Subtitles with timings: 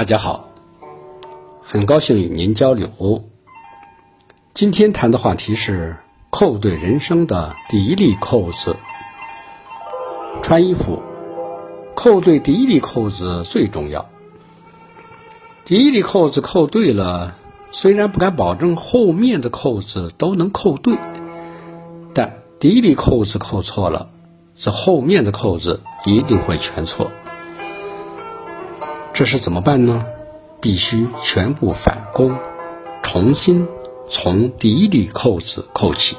[0.00, 0.48] 大家好，
[1.62, 3.22] 很高兴与您交流。
[4.54, 5.94] 今天谈的话题是
[6.30, 8.74] 扣对人生的第一粒扣子。
[10.40, 11.02] 穿衣服，
[11.94, 14.08] 扣对第一粒扣子最重要。
[15.66, 17.36] 第一粒扣子扣对了，
[17.70, 20.96] 虽然不敢保证后面的扣子都能扣对，
[22.14, 24.08] 但第一粒扣子扣错了，
[24.56, 27.10] 这后面的扣子一定会全错。
[29.20, 30.06] 这是怎么办呢？
[30.62, 32.38] 必须全部返工，
[33.02, 33.68] 重新
[34.08, 36.16] 从第一粒扣子扣起。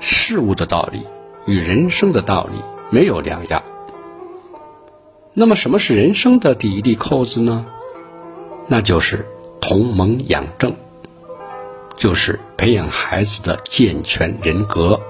[0.00, 1.06] 事物的道理
[1.44, 3.62] 与人生的道理没有两样。
[5.34, 7.66] 那么，什么是人生的第一粒扣子呢？
[8.66, 9.26] 那就是
[9.60, 10.74] 同盟养正，
[11.98, 15.02] 就是培养孩子的健全人格，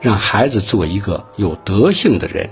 [0.00, 2.50] 让孩子做一个有德性的人。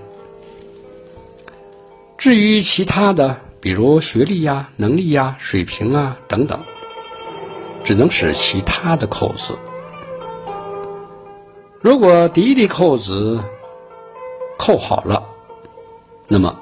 [2.19, 6.59] 至于其他的，比如学历呀、能力呀、水平啊等等，
[7.85, 9.57] 只能是其他的扣子。
[11.81, 13.41] 如果第一粒扣子
[14.59, 15.29] 扣好了，
[16.27, 16.59] 那么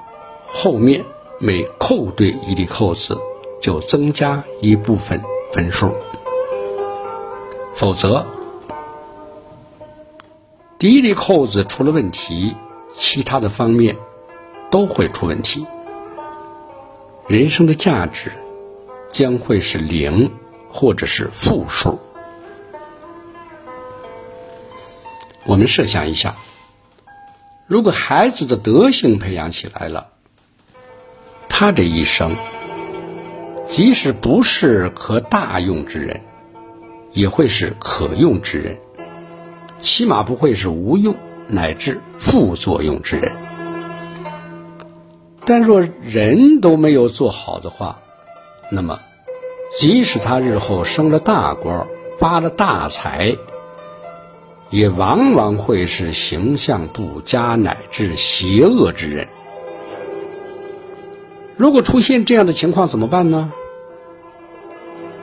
[0.47, 1.03] 后面
[1.39, 3.19] 每扣对一粒扣子，
[3.62, 5.22] 就增加一部分
[5.55, 5.91] 分数。
[7.77, 8.27] 否则，
[10.78, 12.55] 第一粒扣子出了问题，
[12.94, 13.97] 其他的方面。
[14.70, 15.67] 都会出问题，
[17.28, 18.33] 人生的价值
[19.12, 20.31] 将会是零
[20.70, 21.98] 或者是负数。
[25.44, 26.34] 我们设想一下，
[27.67, 30.09] 如果孩子的德性培养起来了，
[31.48, 32.34] 他这一生
[33.70, 36.20] 即使不是可大用之人，
[37.12, 38.78] 也会是可用之人，
[39.81, 41.14] 起码不会是无用
[41.48, 43.33] 乃至副作用之人。
[45.47, 48.00] 但若人都没有做好的话，
[48.70, 48.98] 那么
[49.78, 51.87] 即使他日后升了大官、
[52.19, 53.37] 发了大财，
[54.71, 59.28] 也往往会是形象不佳乃至邪恶之人。
[61.56, 63.53] 如果出现这样的情况怎么办呢？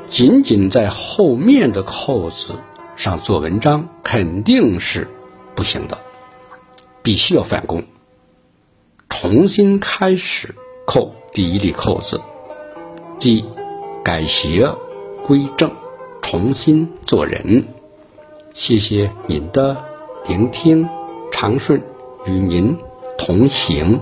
[0.10, 2.56] 仅仅在后面的扣子
[2.96, 5.08] 上做文章肯定是
[5.56, 5.98] 不行的，
[7.02, 7.84] 必须要反攻。
[9.24, 10.54] 重新开始
[10.86, 12.20] 扣第一粒扣子，
[13.18, 13.46] 即
[14.04, 14.70] 改邪
[15.26, 15.72] 归正，
[16.22, 17.64] 重新做人。
[18.54, 19.82] 谢谢您的
[20.28, 20.86] 聆听，
[21.32, 21.82] 长顺
[22.26, 22.78] 与您
[23.18, 23.98] 同行。